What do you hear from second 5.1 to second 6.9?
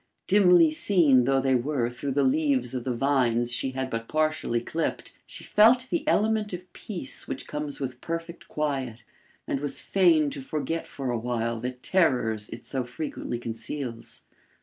she felt the element of